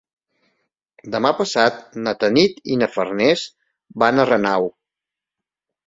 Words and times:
Demà 1.15 1.31
passat 1.41 1.77
na 2.07 2.15
Tanit 2.25 2.59
i 2.77 2.81
na 2.85 2.91
Farners 2.97 3.47
van 4.07 4.21
a 4.21 4.29
Renau. 4.35 4.71